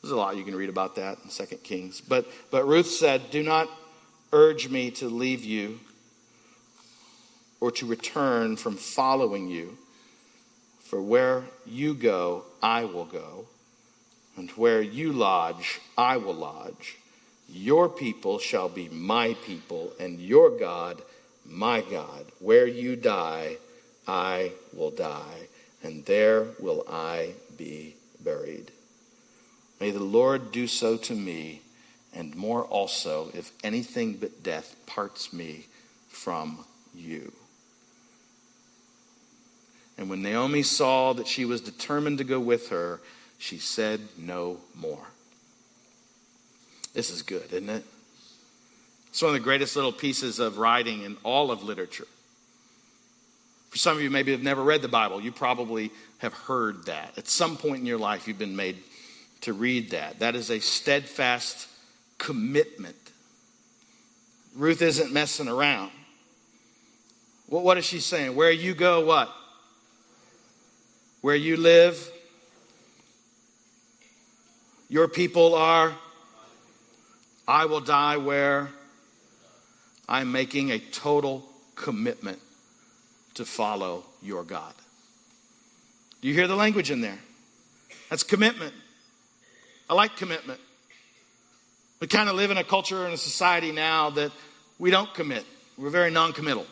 [0.02, 2.00] There's a lot you can read about that in Second Kings.
[2.00, 3.68] But, but Ruth said, Do not
[4.32, 5.80] urge me to leave you
[7.60, 9.76] or to return from following you.
[10.80, 13.46] For where you go, I will go,
[14.36, 16.96] and where you lodge, I will lodge.
[17.48, 21.02] Your people shall be my people, and your God,
[21.44, 22.26] my God.
[22.38, 23.56] Where you die,
[24.08, 25.48] I will die,
[25.82, 27.94] and there will I be
[28.24, 28.72] buried.
[29.78, 31.60] May the Lord do so to me,
[32.14, 35.66] and more also, if anything but death parts me
[36.08, 37.32] from you.
[39.98, 43.00] And when Naomi saw that she was determined to go with her,
[43.36, 45.06] she said no more.
[46.94, 47.84] This is good, isn't it?
[49.08, 52.06] It's one of the greatest little pieces of writing in all of literature.
[53.70, 55.20] For some of you, maybe have never read the Bible.
[55.20, 57.16] You probably have heard that.
[57.18, 58.78] At some point in your life, you've been made
[59.42, 60.20] to read that.
[60.20, 61.68] That is a steadfast
[62.16, 62.96] commitment.
[64.54, 65.90] Ruth isn't messing around.
[67.46, 68.34] What is she saying?
[68.34, 69.32] Where you go, what?
[71.20, 72.10] Where you live,
[74.88, 75.94] your people are.
[77.46, 78.68] I will die where
[80.08, 82.38] I'm making a total commitment
[83.38, 84.74] to follow your God.
[86.20, 87.18] Do you hear the language in there?
[88.10, 88.74] That's commitment.
[89.88, 90.60] I like commitment.
[92.00, 94.32] We kind of live in a culture and a society now that
[94.78, 95.44] we don't commit.
[95.76, 96.66] We're very non-committal.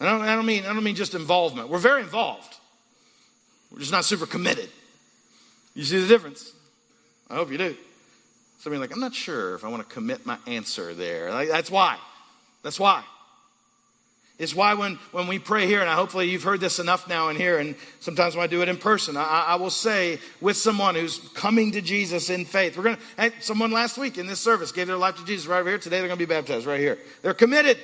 [0.00, 1.68] I don't, I don't mean I don't mean just involvement.
[1.68, 2.56] We're very involved.
[3.70, 4.68] We're just not super committed.
[5.74, 6.52] You see the difference?
[7.30, 7.76] I hope you do.
[8.58, 11.30] Somebody like, I'm not sure if I want to commit my answer there.
[11.30, 11.96] Like, that's why.
[12.62, 13.02] That's why.
[14.40, 17.36] It's why when, when we pray here, and hopefully you've heard this enough now in
[17.36, 20.94] here, and sometimes when I do it in person, I, I will say with someone
[20.94, 24.40] who's coming to Jesus in faith, we're going to, hey, someone last week in this
[24.40, 25.78] service gave their life to Jesus right over here.
[25.78, 26.96] Today they're going to be baptized right here.
[27.20, 27.76] They're committed.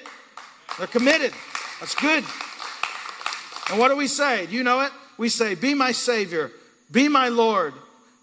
[0.79, 1.35] They're committed.
[1.79, 2.25] That's good.
[3.69, 4.47] And what do we say?
[4.47, 4.92] Do you know it?
[5.19, 6.51] We say, Be my Savior,
[6.90, 7.75] be my Lord.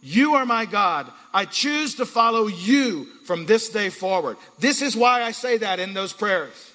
[0.02, 1.10] You are my God.
[1.36, 4.38] I choose to follow you from this day forward.
[4.58, 6.72] This is why I say that in those prayers.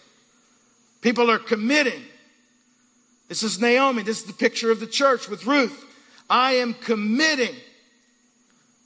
[1.01, 2.03] People are committing.
[3.29, 4.03] This is Naomi.
[4.03, 5.85] This is the picture of the church with Ruth.
[6.29, 7.55] I am committing.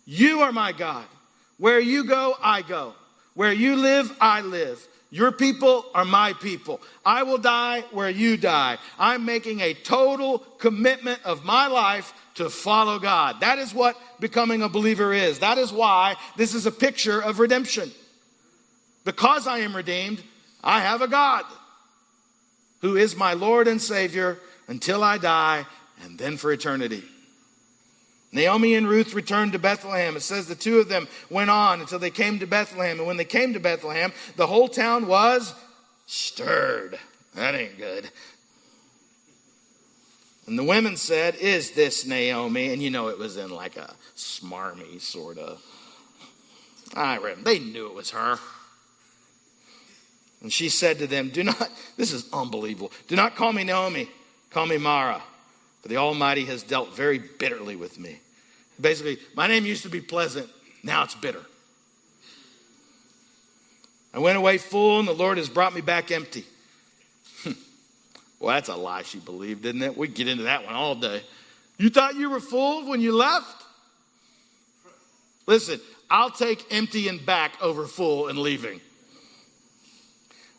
[0.04, 1.04] You are my God.
[1.58, 2.94] Where you go, I go.
[3.34, 4.86] Where you live, I live.
[5.10, 6.80] Your people are my people.
[7.04, 8.78] I will die where you die.
[8.98, 13.40] I'm making a total commitment of my life to follow God.
[13.40, 15.40] That is what becoming a believer is.
[15.40, 17.90] That is why this is a picture of redemption.
[19.04, 20.22] Because I am redeemed,
[20.64, 21.44] I have a God
[22.82, 25.66] who is my Lord and Savior until I die
[26.04, 27.04] and then for eternity.
[28.32, 30.16] Naomi and Ruth returned to Bethlehem.
[30.16, 32.98] It says the two of them went on until they came to Bethlehem.
[32.98, 35.54] And when they came to Bethlehem, the whole town was
[36.06, 36.98] stirred.
[37.34, 38.10] That ain't good.
[40.46, 42.72] And the women said, Is this Naomi?
[42.72, 45.62] And you know, it was in like a smarmy sort of.
[46.94, 48.38] I read, they knew it was her.
[50.42, 52.92] And she said to them, Do not, this is unbelievable.
[53.08, 54.08] Do not call me Naomi,
[54.50, 55.22] call me Mara,
[55.80, 58.18] for the Almighty has dealt very bitterly with me.
[58.80, 60.48] Basically, my name used to be pleasant,
[60.82, 61.42] now it's bitter.
[64.14, 66.44] I went away full, and the Lord has brought me back empty.
[68.40, 69.96] well, that's a lie she believed, didn't it?
[69.96, 71.22] We get into that one all day.
[71.78, 73.64] You thought you were full when you left?
[75.46, 78.80] Listen, I'll take empty and back over full and leaving.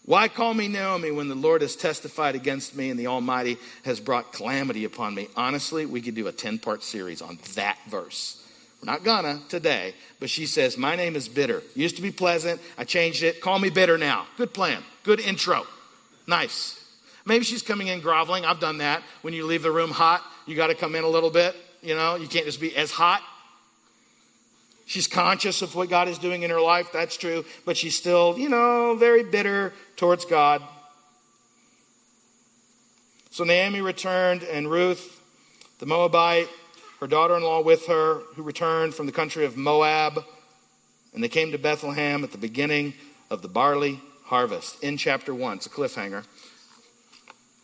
[0.05, 4.01] Why call me Naomi when the Lord has testified against me and the Almighty has
[4.01, 5.29] brought calamity upon me?
[5.37, 8.45] Honestly, we could do a 10 part series on that verse.
[8.81, 11.63] We're not gonna today, but she says, My name is bitter.
[11.73, 12.59] Used to be pleasant.
[12.77, 13.39] I changed it.
[13.39, 14.27] Call me bitter now.
[14.35, 14.83] Good plan.
[15.03, 15.65] Good intro.
[16.27, 16.79] Nice.
[17.25, 18.43] Maybe she's coming in groveling.
[18.43, 19.03] I've done that.
[19.21, 21.55] When you leave the room hot, you got to come in a little bit.
[21.81, 23.21] You know, you can't just be as hot.
[24.85, 28.37] She's conscious of what God is doing in her life, that's true, but she's still,
[28.37, 30.61] you know, very bitter towards God.
[33.31, 35.21] So Naomi returned, and Ruth,
[35.79, 36.49] the Moabite,
[36.99, 40.23] her daughter in law with her, who returned from the country of Moab.
[41.13, 42.93] And they came to Bethlehem at the beginning
[43.29, 45.57] of the barley harvest in chapter 1.
[45.57, 46.25] It's a cliffhanger,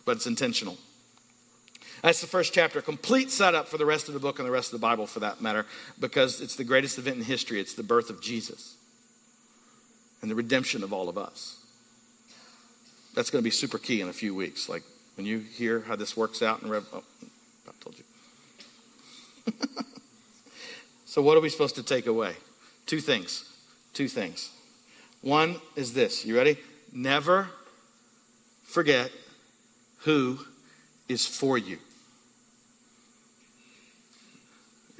[0.06, 0.78] but it's intentional.
[2.02, 4.52] That's the first chapter, a complete setup for the rest of the book and the
[4.52, 5.66] rest of the Bible for that matter,
[6.00, 7.60] because it's the greatest event in history.
[7.60, 8.76] It's the birth of Jesus
[10.22, 11.58] and the redemption of all of us.
[13.16, 14.70] That's going to be super key in a few weeks.
[14.70, 14.84] Like
[15.20, 16.86] when you hear how this works out in Rev.
[16.94, 17.04] Oh,
[17.68, 19.54] I told you.
[21.06, 22.36] so, what are we supposed to take away?
[22.86, 23.44] Two things.
[23.94, 24.50] Two things.
[25.22, 26.26] One is this.
[26.26, 26.58] You ready?
[26.94, 27.50] Never
[28.64, 29.12] forget
[30.00, 30.40] who
[31.10, 31.80] is for you.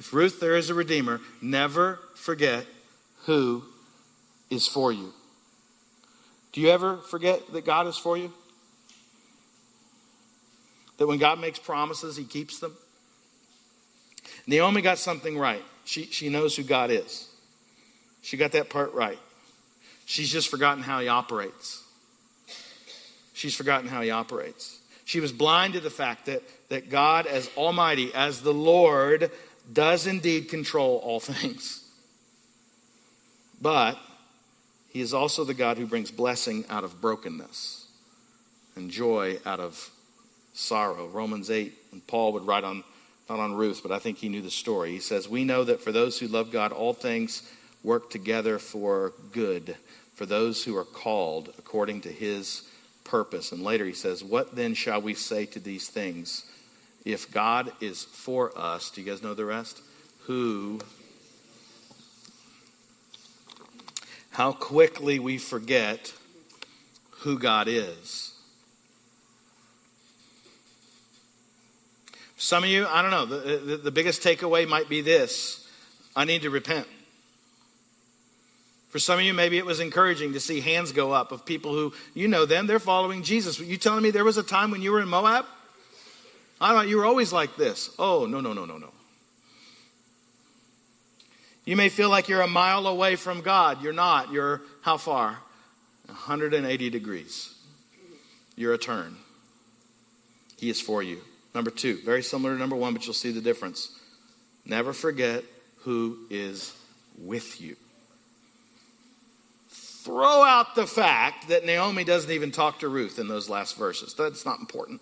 [0.00, 2.64] If Ruth, there is a Redeemer, never forget
[3.26, 3.62] who
[4.48, 5.12] is for you.
[6.52, 8.32] Do you ever forget that God is for you?
[10.96, 12.74] That when God makes promises, he keeps them?
[14.46, 15.62] Naomi got something right.
[15.84, 17.28] She, she knows who God is.
[18.22, 19.18] She got that part right.
[20.06, 21.84] She's just forgotten how he operates.
[23.34, 24.80] She's forgotten how he operates.
[25.04, 29.30] She was blind to the fact that, that God, as Almighty, as the Lord,
[29.72, 31.84] does indeed control all things.
[33.60, 33.98] But
[34.88, 37.86] he is also the God who brings blessing out of brokenness
[38.76, 39.90] and joy out of
[40.52, 41.06] sorrow.
[41.08, 42.82] Romans 8, and Paul would write on,
[43.28, 44.90] not on Ruth, but I think he knew the story.
[44.90, 47.48] He says, We know that for those who love God, all things
[47.82, 49.76] work together for good,
[50.14, 52.62] for those who are called according to his
[53.04, 53.52] purpose.
[53.52, 56.49] And later he says, What then shall we say to these things?
[57.04, 59.80] If God is for us, do you guys know the rest?
[60.24, 60.80] Who,
[64.30, 66.12] how quickly we forget
[67.20, 68.32] who God is.
[72.36, 75.68] Some of you, I don't know, the, the, the, biggest takeaway might be this
[76.16, 76.86] I need to repent.
[78.88, 81.72] For some of you, maybe it was encouraging to see hands go up of people
[81.72, 83.60] who, you know them, they're following Jesus.
[83.60, 85.44] You telling me there was a time when you were in Moab?
[86.60, 87.90] I thought you were always like this.
[87.98, 88.90] Oh, no, no, no, no, no.
[91.64, 93.82] You may feel like you're a mile away from God.
[93.82, 94.32] You're not.
[94.32, 95.38] You're how far?
[96.06, 97.54] 180 degrees.
[98.56, 99.16] You're a turn.
[100.58, 101.20] He is for you.
[101.54, 103.98] Number two, very similar to number one, but you'll see the difference.
[104.66, 105.44] Never forget
[105.78, 106.76] who is
[107.18, 107.76] with you.
[109.70, 114.14] Throw out the fact that Naomi doesn't even talk to Ruth in those last verses.
[114.14, 115.00] That's not important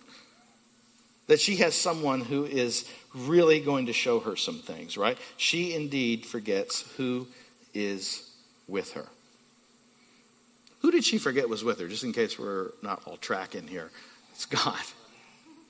[1.29, 5.15] that she has someone who is really going to show her some things, right?
[5.37, 7.27] She indeed forgets who
[7.71, 8.27] is
[8.67, 9.05] with her.
[10.81, 11.87] Who did she forget was with her?
[11.87, 13.91] Just in case we're not all tracking here.
[14.31, 14.79] It's God.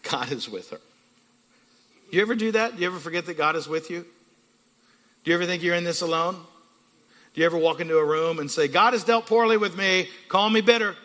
[0.02, 0.80] God is with her.
[2.10, 2.78] Do you ever do that?
[2.78, 4.06] Do you ever forget that God is with you?
[5.26, 6.36] Do you ever think you're in this alone?
[7.34, 10.08] Do you ever walk into a room and say, God has dealt poorly with me,
[10.30, 10.95] call me bitter?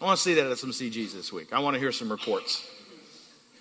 [0.00, 1.52] I want to see that at some CGs this week.
[1.52, 2.70] I want to hear some reports.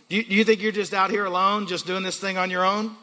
[0.10, 2.50] Do you, do you think you're just out here alone, just doing this thing on
[2.50, 2.96] your own?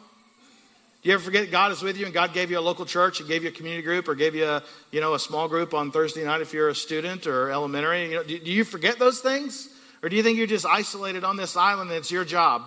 [1.01, 3.19] Do you ever forget God is with you and God gave you a local church
[3.19, 5.73] and gave you a community group or gave you a, you know, a small group
[5.73, 8.09] on Thursday night if you're a student or elementary?
[8.09, 9.67] You know, do, do you forget those things?
[10.03, 12.63] Or do you think you're just isolated on this island and it's your job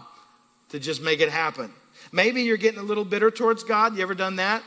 [0.70, 1.72] to just make it happen?
[2.10, 3.96] Maybe you're getting a little bitter towards God.
[3.96, 4.64] You ever done that?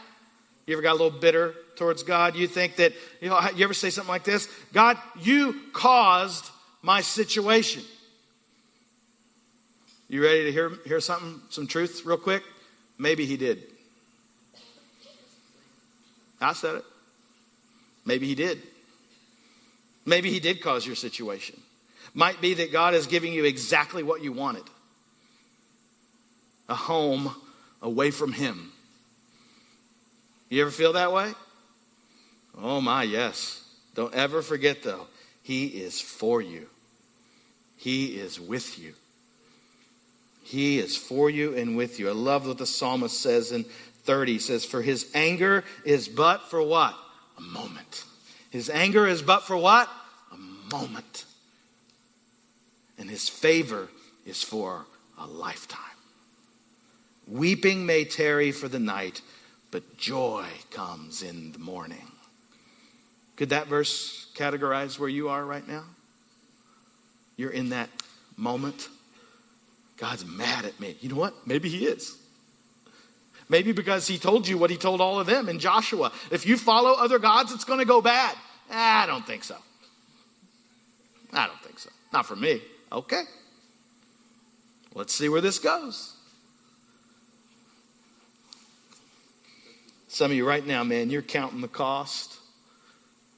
[0.66, 2.36] You ever got a little bitter towards God?
[2.36, 4.48] You think that, you know, you ever say something like this?
[4.72, 6.50] God, you caused
[6.82, 7.84] my situation.
[10.10, 12.44] You ready to hear, hear something, some truth real quick?
[12.98, 13.64] Maybe he did.
[16.40, 16.86] I said it.
[18.06, 18.62] Maybe he did.
[20.06, 21.60] Maybe he did cause your situation.
[22.14, 24.64] Might be that God is giving you exactly what you wanted
[26.70, 27.34] a home
[27.82, 28.72] away from him.
[30.50, 31.34] You ever feel that way?
[32.58, 33.64] Oh, my, yes.
[33.96, 35.08] Don't ever forget, though,
[35.44, 36.68] he is for you,
[37.78, 38.94] he is with you.
[40.48, 42.08] He is for you and with you.
[42.08, 43.66] I love what the psalmist says in
[44.06, 44.32] 30.
[44.32, 46.96] He says, For his anger is but for what?
[47.38, 48.06] A moment.
[48.50, 49.90] His anger is but for what?
[50.32, 50.38] A
[50.74, 51.26] moment.
[52.98, 53.90] And his favor
[54.26, 54.86] is for
[55.20, 55.82] a lifetime.
[57.28, 59.22] Weeping may tarry for the night,
[59.70, 62.10] but joy comes in the morning.
[63.36, 65.84] Could that verse categorize where you are right now?
[67.36, 67.90] You're in that
[68.38, 68.88] moment
[69.98, 70.96] God's mad at me.
[71.02, 71.48] You know what?
[71.48, 72.18] Maybe he is.
[73.50, 76.12] Maybe because he told you what he told all of them in Joshua.
[76.32, 78.36] If you follow other gods, it's going to go bad.
[78.70, 79.56] I don't think so.
[81.34, 81.90] I don't think so.
[82.12, 82.62] Not for me.
[82.92, 83.24] Okay.
[84.94, 86.14] Let's see where this goes.
[90.08, 92.38] Some of you right now, man, you're counting the cost.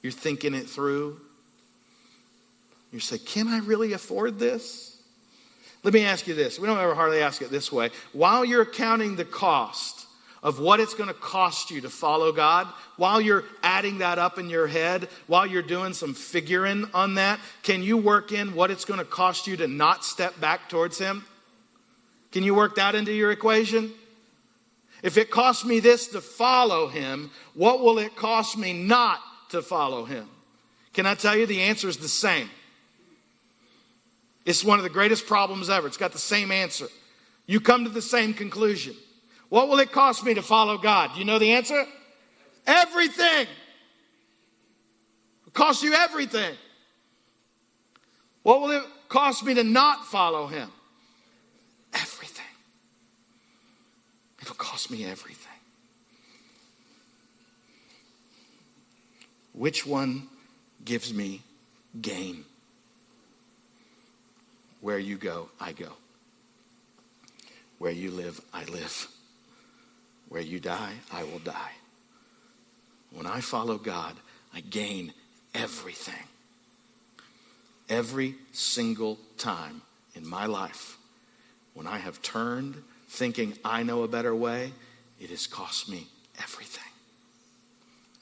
[0.02, 1.20] You're thinking it through.
[2.92, 4.89] You say, Can I really afford this?
[5.84, 6.60] Let me ask you this.
[6.60, 7.92] We don't ever hardly ask it this way.
[8.12, 10.08] While you're counting the cost
[10.44, 12.68] of what it's going to cost you to follow God,
[12.98, 17.40] while you're adding that up in your head, while you're doing some figuring on that,
[17.64, 20.98] can you work in what it's going to cost you to not step back towards
[20.98, 21.26] Him?
[22.32, 23.92] Can you work that into your equation?
[25.02, 29.20] If it costs me this to follow Him, what will it cost me not
[29.50, 30.28] to follow Him?
[30.94, 32.50] Can I tell you the answer is the same?
[34.50, 35.86] It's one of the greatest problems ever.
[35.86, 36.88] It's got the same answer.
[37.46, 38.96] You come to the same conclusion.
[39.50, 41.14] What will it cost me to follow God?
[41.14, 41.86] Do you know the answer?
[42.66, 43.46] Everything.
[45.46, 46.56] It costs you everything.
[48.42, 50.72] What will it cost me to not follow Him?
[51.94, 52.44] Everything.
[54.42, 55.46] It'll cost me everything.
[59.54, 60.28] Which one
[60.84, 61.44] gives me
[62.02, 62.46] gain?
[64.82, 65.90] Where you go, I go.
[67.78, 69.08] Where you live, I live.
[70.28, 71.72] Where you die, I will die.
[73.12, 74.16] When I follow God,
[74.54, 75.14] I gain
[75.54, 76.28] everything.
[77.90, 79.82] Every single time
[80.16, 80.98] in my life,
[81.74, 84.72] when I have turned thinking I know a better way,
[85.20, 86.08] it has cost me
[86.42, 86.84] everything.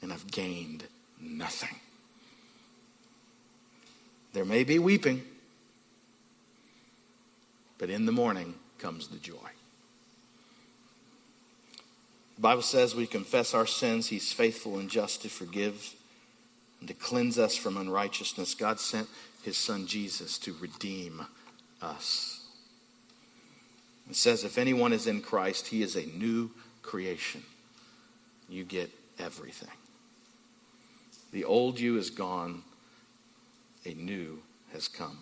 [0.01, 0.85] And I've gained
[1.19, 1.75] nothing.
[4.33, 5.23] There may be weeping.
[7.77, 9.49] But in the morning comes the joy.
[12.35, 14.07] The Bible says we confess our sins.
[14.07, 15.95] He's faithful and just to forgive
[16.79, 18.53] and to cleanse us from unrighteousness.
[18.53, 19.07] God sent
[19.43, 21.25] his son Jesus to redeem
[21.81, 22.45] us.
[24.09, 26.51] It says, if anyone is in Christ, he is a new
[26.81, 27.43] creation.
[28.47, 29.69] You get everything.
[31.31, 32.63] The old you is gone,
[33.85, 35.19] a new has come.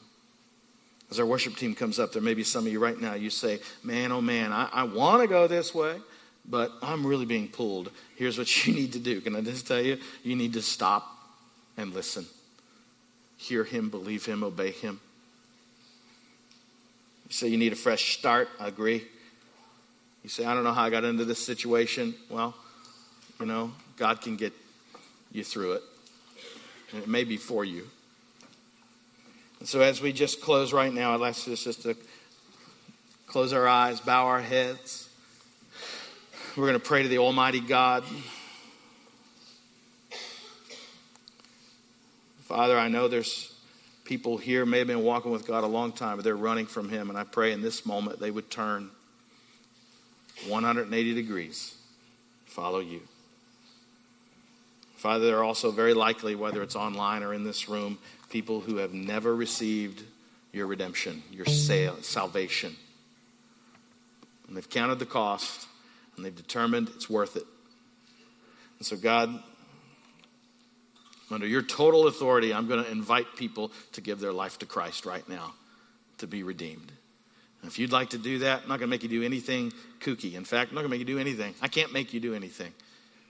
[1.16, 3.30] As our worship team comes up, there may be some of you right now, you
[3.30, 5.96] say, Man, oh man, I, I want to go this way,
[6.44, 7.90] but I'm really being pulled.
[8.18, 9.22] Here's what you need to do.
[9.22, 9.98] Can I just tell you?
[10.24, 11.10] You need to stop
[11.78, 12.26] and listen.
[13.38, 15.00] Hear him, believe him, obey him.
[17.30, 18.50] You say you need a fresh start.
[18.60, 19.08] I agree.
[20.22, 22.14] You say, I don't know how I got into this situation.
[22.30, 22.54] Well,
[23.40, 24.52] you know, God can get
[25.32, 25.84] you through it.
[26.92, 27.88] And it may be for you.
[29.66, 31.98] So, as we just close right now, I'd like us just to
[33.26, 35.10] close our eyes, bow our heads.
[36.56, 38.04] We're going to pray to the Almighty God.
[42.44, 43.56] Father, I know there's
[44.04, 46.90] people here may have been walking with God a long time, but they're running from
[46.90, 47.10] Him.
[47.10, 48.92] And I pray in this moment they would turn
[50.48, 51.74] 180 degrees,
[52.46, 53.02] follow you.
[55.06, 58.00] Father, there are also very likely, whether it's online or in this room,
[58.32, 60.02] people who have never received
[60.52, 62.76] your redemption, your salvation.
[64.48, 65.68] And they've counted the cost
[66.16, 67.46] and they've determined it's worth it.
[68.80, 69.44] And so, God,
[71.30, 75.06] under your total authority, I'm going to invite people to give their life to Christ
[75.06, 75.54] right now
[76.18, 76.92] to be redeemed.
[77.62, 79.72] And if you'd like to do that, I'm not going to make you do anything
[80.00, 80.34] kooky.
[80.34, 81.54] In fact, I'm not going to make you do anything.
[81.62, 82.74] I can't make you do anything.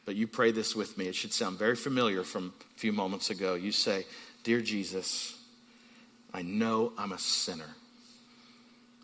[0.06, 1.08] But you pray this with me.
[1.08, 3.56] It should sound very familiar from a few moments ago.
[3.56, 4.06] You say,
[4.43, 5.38] Dear Jesus,
[6.34, 7.76] I know I'm a sinner.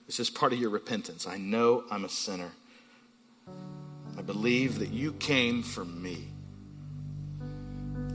[0.05, 1.25] This is part of your repentance.
[1.25, 2.51] I know I'm a sinner.
[4.17, 6.27] I believe that you came for me.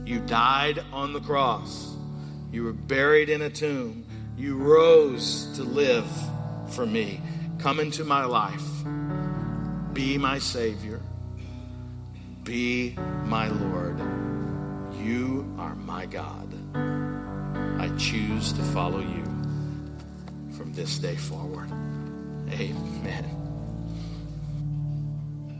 [0.05, 1.95] You died on the cross.
[2.51, 4.05] You were buried in a tomb.
[4.37, 6.07] You rose to live
[6.69, 7.19] for me.
[7.59, 8.63] Come into my life.
[9.93, 10.96] Be my Savior.
[12.47, 12.95] Be
[13.25, 13.99] my Lord.
[15.03, 16.47] You are my God.
[17.77, 19.25] I choose to follow you
[20.55, 21.69] from this day forward.
[22.49, 23.36] Amen.